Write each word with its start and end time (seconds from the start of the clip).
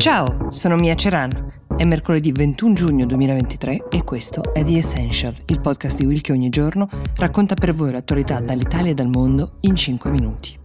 Ciao, 0.00 0.50
sono 0.50 0.76
Mia 0.76 0.94
Ceran. 0.94 1.52
È 1.76 1.84
mercoledì 1.84 2.32
21 2.32 2.72
giugno 2.72 3.04
2023 3.04 3.88
e 3.90 4.02
questo 4.02 4.54
è 4.54 4.64
The 4.64 4.78
Essential, 4.78 5.36
il 5.48 5.60
podcast 5.60 5.98
di 5.98 6.06
Will 6.06 6.22
che 6.22 6.32
ogni 6.32 6.48
giorno 6.48 6.88
racconta 7.16 7.52
per 7.54 7.74
voi 7.74 7.92
l'attualità 7.92 8.40
dall'Italia 8.40 8.92
e 8.92 8.94
dal 8.94 9.08
mondo 9.08 9.58
in 9.60 9.76
5 9.76 10.10
minuti. 10.10 10.58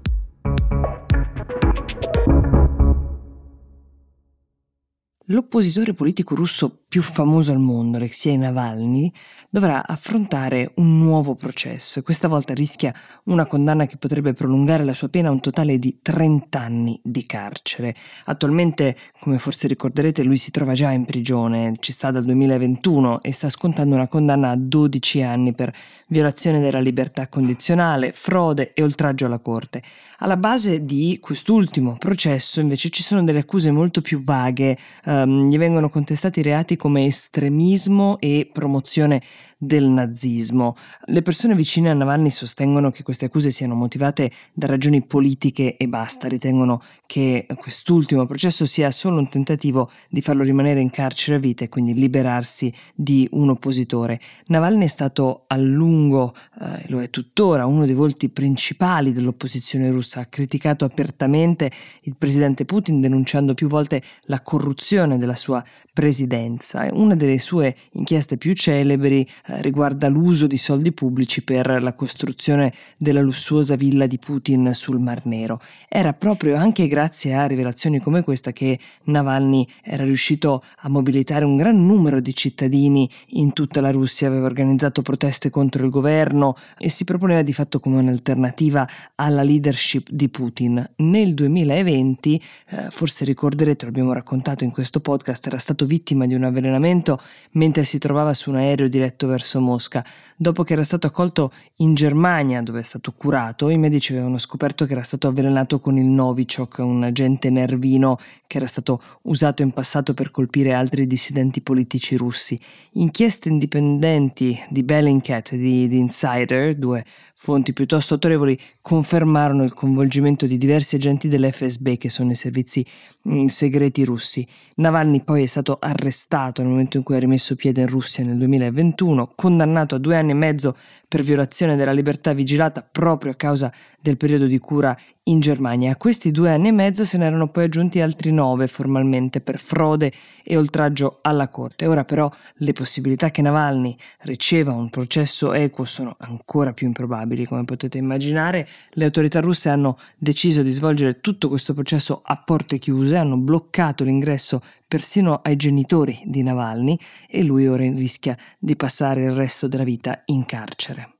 L'oppositore 5.25 5.93
politico 5.93 6.33
russo 6.33 6.84
più 6.95 7.03
famoso 7.03 7.51
al 7.51 7.59
mondo, 7.59 7.97
Alexei 7.97 8.37
Navalny, 8.37 9.11
dovrà 9.49 9.85
affrontare 9.85 10.71
un 10.75 10.97
nuovo 10.97 11.35
processo 11.35 11.99
e 11.99 12.01
questa 12.01 12.29
volta 12.29 12.53
rischia 12.53 12.93
una 13.25 13.45
condanna 13.45 13.85
che 13.85 13.97
potrebbe 13.97 14.31
prolungare 14.31 14.85
la 14.85 14.93
sua 14.93 15.09
pena 15.09 15.27
a 15.27 15.31
un 15.31 15.41
totale 15.41 15.77
di 15.77 15.99
30 16.01 16.57
anni 16.57 16.97
di 17.03 17.25
carcere. 17.25 17.93
Attualmente, 18.25 18.95
come 19.19 19.39
forse 19.39 19.67
ricorderete, 19.67 20.23
lui 20.23 20.37
si 20.37 20.51
trova 20.51 20.71
già 20.71 20.91
in 20.91 21.03
prigione, 21.03 21.73
ci 21.79 21.91
sta 21.91 22.11
dal 22.11 22.23
2021 22.23 23.21
e 23.21 23.33
sta 23.33 23.49
scontando 23.49 23.95
una 23.95 24.07
condanna 24.07 24.51
a 24.51 24.55
12 24.55 25.21
anni 25.21 25.53
per 25.53 25.73
violazione 26.07 26.61
della 26.61 26.79
libertà 26.79 27.27
condizionale, 27.27 28.13
frode 28.13 28.71
e 28.73 28.83
oltraggio 28.83 29.25
alla 29.25 29.39
corte. 29.39 29.81
Alla 30.19 30.37
base 30.37 30.85
di 30.85 31.17
quest'ultimo 31.21 31.97
processo 31.99 32.61
invece 32.61 32.89
ci 32.89 33.03
sono 33.03 33.21
delle 33.21 33.39
accuse 33.39 33.69
molto 33.71 34.01
più 34.01 34.23
vaghe, 34.23 34.77
um, 35.05 35.49
gli 35.49 35.57
vengono 35.57 35.89
contestati 35.89 36.41
reati 36.41 36.77
come 36.85 37.05
estremismo 37.05 38.19
e 38.19 38.47
promozione 38.53 39.19
del 39.57 39.85
nazismo. 39.85 40.75
Le 41.05 41.21
persone 41.21 41.55
vicine 41.55 41.89
a 41.89 41.93
Navalny 41.93 42.29
sostengono 42.29 42.91
che 42.91 43.03
queste 43.03 43.25
accuse 43.25 43.51
siano 43.51 43.73
motivate 43.73 44.31
da 44.53 44.67
ragioni 44.67 45.03
politiche 45.03 45.77
e 45.77 45.87
basta, 45.87 46.27
ritengono 46.27 46.81
che 47.05 47.47
quest'ultimo 47.55 48.25
processo 48.25 48.65
sia 48.65 48.91
solo 48.91 49.17
un 49.17 49.29
tentativo 49.29 49.89
di 50.09 50.21
farlo 50.21 50.43
rimanere 50.43 50.79
in 50.79 50.89
carcere 50.91 51.37
a 51.37 51.39
vita 51.39 51.63
e 51.63 51.69
quindi 51.69 51.93
liberarsi 51.93 52.71
di 52.93 53.27
un 53.31 53.49
oppositore. 53.49 54.19
Navalny 54.47 54.83
è 54.83 54.87
stato 54.87 55.45
a 55.47 55.57
lungo, 55.57 56.35
eh, 56.61 56.85
lo 56.89 57.01
è 57.01 57.09
tuttora, 57.09 57.65
uno 57.65 57.85
dei 57.85 57.95
volti 57.95 58.29
principali 58.29 59.11
dell'opposizione 59.11 59.89
russa, 59.89 60.21
ha 60.21 60.25
criticato 60.25 60.85
apertamente 60.85 61.71
il 62.01 62.15
presidente 62.17 62.65
Putin 62.65 63.01
denunciando 63.01 63.53
più 63.53 63.67
volte 63.67 64.03
la 64.23 64.41
corruzione 64.41 65.17
della 65.17 65.35
sua 65.35 65.63
presidenza. 65.93 66.74
Una 66.91 67.15
delle 67.15 67.39
sue 67.39 67.75
inchieste 67.91 68.37
più 68.37 68.53
celebri 68.53 69.21
eh, 69.21 69.61
riguarda 69.61 70.07
l'uso 70.07 70.47
di 70.47 70.57
soldi 70.57 70.91
pubblici 70.91 71.43
per 71.43 71.81
la 71.81 71.93
costruzione 71.93 72.73
della 72.97 73.21
lussuosa 73.21 73.75
villa 73.75 74.07
di 74.07 74.17
Putin 74.17 74.71
sul 74.73 74.99
Mar 74.99 75.25
Nero. 75.25 75.59
Era 75.87 76.13
proprio 76.13 76.55
anche 76.55 76.87
grazie 76.87 77.33
a 77.33 77.45
rivelazioni 77.45 77.99
come 77.99 78.23
questa 78.23 78.51
che 78.51 78.79
Navalny 79.05 79.67
era 79.81 80.03
riuscito 80.03 80.63
a 80.79 80.89
mobilitare 80.89 81.45
un 81.45 81.55
gran 81.55 81.85
numero 81.85 82.19
di 82.19 82.33
cittadini 82.33 83.09
in 83.29 83.53
tutta 83.53 83.81
la 83.81 83.91
Russia, 83.91 84.27
aveva 84.27 84.45
organizzato 84.45 85.01
proteste 85.01 85.49
contro 85.49 85.83
il 85.83 85.89
governo 85.89 86.55
e 86.77 86.89
si 86.89 87.03
proponeva 87.03 87.41
di 87.41 87.53
fatto 87.53 87.79
come 87.79 87.97
un'alternativa 87.97 88.87
alla 89.15 89.43
leadership 89.43 90.09
di 90.09 90.29
Putin. 90.29 90.83
Nel 90.97 91.33
2020, 91.33 92.41
eh, 92.69 92.89
forse 92.89 93.25
ricorderete, 93.25 93.85
lo 93.85 93.91
abbiamo 93.91 94.13
raccontato 94.13 94.63
in 94.63 94.71
questo 94.71 94.99
podcast, 94.99 95.47
era 95.47 95.57
stato 95.57 95.85
vittima 95.85 96.25
di 96.25 96.33
un 96.33 96.43
avvelenamento 96.55 97.19
mentre 97.51 97.83
si 97.83 97.99
trovava 97.99 98.33
su 98.33 98.49
un 98.49 98.57
aereo 98.57 98.87
diretto 98.87 99.27
verso 99.27 99.59
Mosca. 99.59 100.03
Dopo 100.37 100.63
che 100.63 100.73
era 100.73 100.83
stato 100.83 101.07
accolto 101.07 101.51
in 101.77 101.93
Germania, 101.93 102.61
dove 102.61 102.79
è 102.79 102.83
stato 102.83 103.13
curato, 103.15 103.69
i 103.69 103.77
medici 103.77 104.11
avevano 104.13 104.37
scoperto 104.37 104.85
che 104.85 104.93
era 104.93 105.03
stato 105.03 105.27
avvelenato 105.27 105.79
con 105.79 105.97
il 105.97 106.05
Novichok, 106.05 106.79
un 106.79 107.03
agente 107.03 107.49
nervino 107.49 108.17
che 108.47 108.57
era 108.57 108.67
stato 108.67 109.01
usato 109.23 109.61
in 109.61 109.71
passato 109.71 110.13
per 110.13 110.31
colpire 110.31 110.73
altri 110.73 111.07
dissidenti 111.07 111.61
politici 111.61 112.15
russi. 112.15 112.59
Inchieste 112.93 113.49
indipendenti 113.49 114.57
di 114.69 114.83
Bellingcat 114.83 115.53
e 115.53 115.57
di, 115.57 115.87
di 115.87 115.97
Insider, 115.97 116.75
due 116.75 117.03
fonti 117.33 117.73
piuttosto 117.73 118.15
autorevoli, 118.15 118.59
confermarono 118.81 119.63
il 119.63 119.73
coinvolgimento 119.73 120.45
di 120.45 120.57
diversi 120.57 120.95
agenti 120.95 121.27
dell'FSB, 121.27 121.97
che 121.97 122.09
sono 122.09 122.31
i 122.31 122.35
servizi 122.35 122.85
mm, 123.27 123.45
segreti 123.45 124.03
russi. 124.03 124.47
Navalny 124.75 125.23
poi 125.23 125.43
è 125.43 125.45
stato 125.45 125.77
arrestato 125.79 126.44
nel 126.61 126.71
momento 126.71 126.97
in 126.97 127.03
cui 127.03 127.15
ha 127.15 127.19
rimesso 127.19 127.55
piede 127.55 127.81
in 127.81 127.87
Russia 127.87 128.23
nel 128.23 128.37
2021, 128.37 129.31
condannato 129.35 129.95
a 129.95 129.97
due 129.99 130.15
anni 130.17 130.31
e 130.31 130.35
mezzo 130.35 130.75
per 131.07 131.23
violazione 131.23 131.75
della 131.75 131.91
libertà 131.91 132.33
vigilata 132.33 132.85
proprio 132.89 133.31
a 133.31 133.35
causa 133.35 133.71
del 133.99 134.17
periodo 134.17 134.45
di 134.45 134.59
cura 134.59 134.95
in 135.27 135.39
Germania. 135.39 135.91
A 135.91 135.95
questi 135.95 136.29
due 136.29 136.51
anni 136.51 136.67
e 136.67 136.71
mezzo 136.71 137.05
se 137.05 137.17
ne 137.17 137.25
erano 137.25 137.47
poi 137.47 137.63
aggiunti 137.63 137.99
altri 137.99 138.31
nove 138.31 138.67
formalmente 138.67 139.41
per 139.41 139.59
frode 139.59 140.11
e 140.43 140.57
oltraggio 140.57 141.19
alla 141.21 141.47
Corte. 141.47 141.87
Ora 141.87 142.03
però 142.03 142.29
le 142.57 142.73
possibilità 142.73 143.31
che 143.31 143.41
Navalny 143.41 143.95
riceva 144.21 144.73
un 144.73 144.89
processo 144.89 145.53
equo 145.53 145.85
sono 145.85 146.15
ancora 146.19 146.73
più 146.73 146.85
improbabili, 146.87 147.45
come 147.45 147.63
potete 147.63 147.97
immaginare. 147.97 148.67
Le 148.91 149.05
autorità 149.05 149.39
russe 149.39 149.69
hanno 149.69 149.97
deciso 150.17 150.61
di 150.61 150.71
svolgere 150.71 151.21
tutto 151.21 151.49
questo 151.49 151.73
processo 151.73 152.21
a 152.23 152.37
porte 152.37 152.77
chiuse, 152.77 153.15
hanno 153.15 153.37
bloccato 153.37 154.03
l'ingresso 154.03 154.61
persino 154.87 155.41
ai 155.43 155.55
genitori 155.55 156.21
di 156.25 156.43
Navalny 156.43 156.97
e 157.27 157.43
lui 157.43 157.67
ora 157.67 157.83
rischia 157.83 158.37
di 158.59 158.75
passare 158.75 159.23
il 159.23 159.31
resto 159.31 159.67
della 159.67 159.83
vita 159.83 160.21
in 160.25 160.45
carcere. 160.45 161.14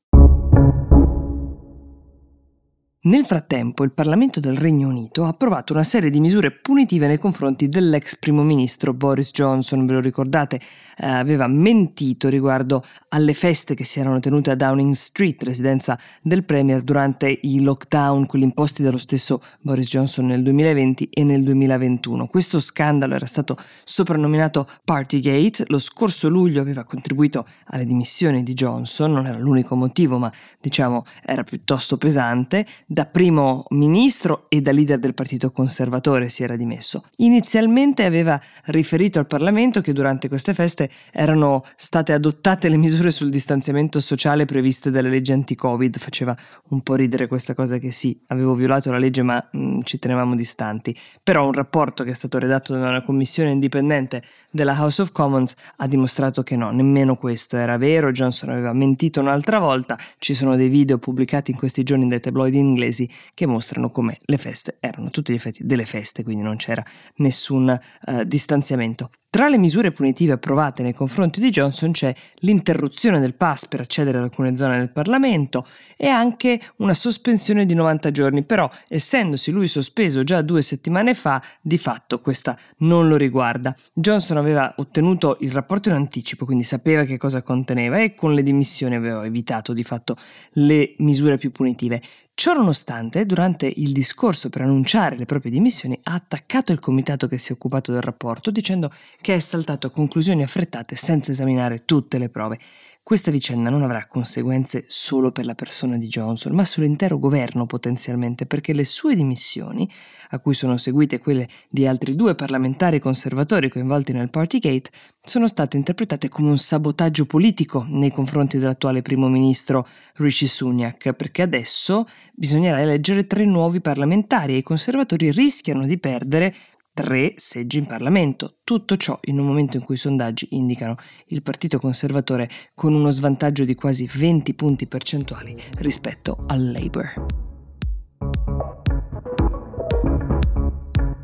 Nel 3.07 3.23
frattempo 3.23 3.83
il 3.83 3.91
Parlamento 3.91 4.39
del 4.39 4.57
Regno 4.57 4.87
Unito 4.87 5.25
ha 5.25 5.27
approvato 5.27 5.73
una 5.73 5.83
serie 5.83 6.09
di 6.09 6.19
misure 6.19 6.49
punitive 6.49 7.05
nei 7.05 7.19
confronti 7.19 7.69
dell'ex 7.69 8.15
primo 8.15 8.41
ministro 8.41 8.95
Boris 8.95 9.29
Johnson, 9.29 9.85
ve 9.85 9.93
lo 9.93 9.99
ricordate, 9.99 10.59
eh, 10.97 11.05
aveva 11.05 11.45
mentito 11.45 12.29
riguardo 12.29 12.83
alle 13.09 13.33
feste 13.33 13.75
che 13.75 13.83
si 13.83 13.99
erano 13.99 14.19
tenute 14.19 14.49
a 14.49 14.55
Downing 14.55 14.93
Street, 14.93 15.39
residenza 15.43 15.99
del 16.19 16.45
Premier, 16.45 16.81
durante 16.81 17.29
i 17.43 17.61
lockdown, 17.61 18.25
quelli 18.25 18.45
imposti 18.45 18.81
dallo 18.81 18.97
stesso 18.97 19.39
Boris 19.61 19.87
Johnson 19.87 20.25
nel 20.25 20.41
2020 20.41 21.09
e 21.11 21.23
nel 21.23 21.43
2021. 21.43 22.25
Questo 22.25 22.59
scandalo 22.59 23.13
era 23.13 23.27
stato 23.27 23.55
soprannominato 23.83 24.67
Partygate, 24.83 25.65
lo 25.67 25.77
scorso 25.77 26.27
luglio 26.27 26.59
aveva 26.59 26.83
contribuito 26.83 27.45
alle 27.65 27.85
dimissioni 27.85 28.41
di 28.41 28.53
Johnson, 28.53 29.11
non 29.11 29.27
era 29.27 29.37
l'unico 29.37 29.75
motivo, 29.75 30.17
ma 30.17 30.31
diciamo 30.59 31.03
era 31.23 31.43
piuttosto 31.43 31.97
pesante 31.97 32.65
da 32.95 33.05
primo 33.05 33.65
ministro 33.71 34.45
e 34.47 34.61
da 34.61 34.71
leader 34.71 34.99
del 34.99 35.13
Partito 35.13 35.51
Conservatore 35.51 36.29
si 36.29 36.43
era 36.43 36.55
dimesso. 36.55 37.03
Inizialmente 37.17 38.05
aveva 38.05 38.39
riferito 38.67 39.19
al 39.19 39.25
Parlamento 39.25 39.81
che 39.81 39.91
durante 39.91 40.29
queste 40.29 40.53
feste 40.53 40.89
erano 41.11 41.65
state 41.75 42.13
adottate 42.13 42.69
le 42.69 42.77
misure 42.77 43.11
sul 43.11 43.29
distanziamento 43.29 43.99
sociale 43.99 44.45
previste 44.45 44.91
dalle 44.91 45.09
leggi 45.09 45.33
anti-Covid. 45.33 45.97
Faceva 45.97 46.33
un 46.69 46.79
po' 46.83 46.95
ridere 46.95 47.27
questa 47.27 47.53
cosa 47.53 47.79
che 47.79 47.91
sì, 47.91 48.17
avevo 48.27 48.53
violato 48.53 48.89
la 48.91 48.97
legge 48.97 49.23
ma 49.23 49.45
mh, 49.51 49.59
mm, 49.59 49.79
ci 49.83 49.99
tenevamo 49.99 50.33
distanti. 50.33 50.97
Però 51.21 51.45
un 51.45 51.51
rapporto 51.51 52.05
che 52.05 52.11
è 52.11 52.15
stato 52.15 52.39
redatto 52.39 52.77
da 52.77 52.87
una 52.87 53.03
commissione 53.03 53.51
indipendente 53.51 54.23
della 54.49 54.73
House 54.79 55.01
of 55.01 55.11
Commons 55.11 55.53
ha 55.75 55.87
dimostrato 55.87 56.43
che 56.43 56.55
no, 56.55 56.71
nemmeno 56.71 57.17
questo 57.17 57.57
era 57.57 57.75
vero. 57.75 58.11
Johnson 58.11 58.51
aveva 58.51 58.71
mentito 58.71 59.19
un'altra 59.19 59.59
volta. 59.59 59.97
Ci 60.17 60.33
sono 60.33 60.55
dei 60.55 60.69
video 60.69 60.97
pubblicati 60.97 61.51
in 61.51 61.57
questi 61.57 61.83
giorni 61.83 62.07
dai 62.07 62.21
tabloidi 62.21 62.57
inglesi 62.57 62.83
inglesi 62.85 63.09
che 63.33 63.45
mostrano 63.45 63.89
come 63.89 64.17
le 64.25 64.37
feste 64.37 64.77
erano 64.79 65.09
tutti 65.09 65.31
gli 65.31 65.35
effetti 65.35 65.65
delle 65.65 65.85
feste, 65.85 66.23
quindi 66.23 66.43
non 66.43 66.55
c'era 66.55 66.83
nessun 67.15 67.77
uh, 68.05 68.23
distanziamento. 68.23 69.09
Tra 69.35 69.49
le 69.49 69.57
misure 69.57 69.91
punitive 69.91 70.31
approvate 70.31 70.81
nei 70.81 70.93
confronti 70.93 71.41
di 71.41 71.49
Johnson 71.49 71.91
c'è 71.91 72.15
l'interruzione 72.35 73.19
del 73.19 73.33
pass 73.33 73.65
per 73.65 73.81
accedere 73.81 74.17
ad 74.17 74.23
alcune 74.23 74.55
zone 74.55 74.77
del 74.77 74.89
Parlamento 74.89 75.67
e 75.97 76.07
anche 76.07 76.57
una 76.77 76.93
sospensione 76.93 77.65
di 77.65 77.73
90 77.73 78.11
giorni, 78.11 78.45
però 78.45 78.69
essendosi 78.87 79.51
lui 79.51 79.67
sospeso 79.67 80.23
già 80.23 80.41
due 80.41 80.61
settimane 80.61 81.13
fa, 81.13 81.43
di 81.61 81.77
fatto 81.77 82.21
questa 82.21 82.57
non 82.77 83.09
lo 83.09 83.17
riguarda. 83.17 83.75
Johnson 83.91 84.37
aveva 84.37 84.73
ottenuto 84.77 85.35
il 85.41 85.51
rapporto 85.51 85.89
in 85.89 85.95
anticipo, 85.95 86.45
quindi 86.45 86.63
sapeva 86.63 87.03
che 87.03 87.17
cosa 87.17 87.41
conteneva 87.41 87.99
e 87.99 88.13
con 88.13 88.33
le 88.33 88.41
dimissioni 88.41 88.95
aveva 88.95 89.25
evitato 89.25 89.73
di 89.73 89.83
fatto 89.83 90.15
le 90.51 90.95
misure 90.99 91.37
più 91.37 91.51
punitive. 91.51 92.01
Ciononostante, 92.37 93.25
durante 93.25 93.65
il 93.65 93.93
discorso 93.93 94.49
per 94.49 94.61
annunciare 94.61 95.15
le 95.15 95.23
proprie 95.23 95.53
dimissioni, 95.53 95.97
ha 96.03 96.15
attaccato 96.15 96.73
il 96.73 96.79
comitato 96.79 97.27
che 97.27 97.37
si 97.37 97.51
è 97.51 97.55
occupato 97.55 97.93
del 97.93 98.01
rapporto 98.01 98.51
dicendo 98.51 98.91
che 99.21 99.35
è 99.35 99.39
saltato 99.39 99.87
a 99.87 99.89
conclusioni 99.89 100.43
affrettate 100.43 100.97
senza 100.97 101.31
esaminare 101.31 101.85
tutte 101.85 102.17
le 102.17 102.27
prove. 102.27 102.59
Questa 103.05 103.29
vicenda 103.29 103.69
non 103.69 103.83
avrà 103.83 104.07
conseguenze 104.07 104.83
solo 104.87 105.31
per 105.31 105.45
la 105.45 105.53
persona 105.53 105.95
di 105.95 106.07
Johnson, 106.07 106.55
ma 106.55 106.65
sull'intero 106.65 107.19
governo 107.19 107.67
potenzialmente, 107.67 108.47
perché 108.47 108.73
le 108.73 108.83
sue 108.83 109.15
dimissioni, 109.15 109.87
a 110.31 110.39
cui 110.39 110.55
sono 110.55 110.75
seguite 110.77 111.19
quelle 111.19 111.47
di 111.69 111.85
altri 111.85 112.15
due 112.15 112.33
parlamentari 112.33 112.97
conservatori 112.97 113.69
coinvolti 113.69 114.11
nel 114.11 114.31
Partygate, 114.31 114.89
sono 115.23 115.47
state 115.47 115.77
interpretate 115.77 116.29
come 116.29 116.49
un 116.49 116.57
sabotaggio 116.57 117.27
politico 117.27 117.85
nei 117.87 118.11
confronti 118.11 118.57
dell'attuale 118.57 119.03
primo 119.03 119.27
ministro 119.27 119.87
Rishi 120.15 120.47
Sunak, 120.47 121.13
perché 121.13 121.43
adesso 121.43 122.07
bisognerà 122.33 122.81
eleggere 122.81 123.27
tre 123.27 123.45
nuovi 123.45 123.81
parlamentari 123.81 124.55
e 124.55 124.57
i 124.57 124.63
conservatori 124.63 125.29
rischiano 125.29 125.85
di 125.85 125.99
perdere 125.99 126.55
tre 126.95 127.33
seggi 127.35 127.77
in 127.77 127.87
Parlamento. 127.87 128.59
Tutto 128.63 128.95
ciò 128.95 129.19
in 129.23 129.37
un 129.37 129.45
momento 129.45 129.75
in 129.75 129.83
cui 129.83 129.95
i 129.95 129.97
sondaggi 129.97 130.47
indicano 130.51 130.95
il 131.27 131.41
Partito 131.41 131.77
Conservatore 131.77 132.49
con 132.73 132.93
uno 132.93 133.11
svantaggio 133.11 133.65
di 133.65 133.75
quasi 133.75 134.09
20 134.11 134.53
punti 134.53 134.87
percentuali 134.87 135.61
rispetto 135.79 136.45
al 136.47 136.71
Labour. 136.71 137.25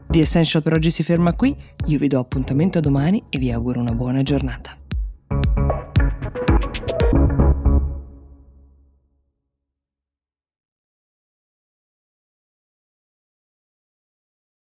The 0.10 0.20
Essential 0.20 0.62
per 0.62 0.74
oggi 0.74 0.92
si 0.92 1.04
ferma 1.04 1.34
qui, 1.36 1.56
io 1.86 1.98
vi 1.98 2.08
do 2.10 2.20
appuntamento 2.20 2.80
a 2.80 2.82
domani 2.82 3.24
e 3.30 3.38
vi 3.38 3.50
auguro 3.50 3.80
una 3.80 3.94
buona 3.94 4.24
giornata. 4.24 4.81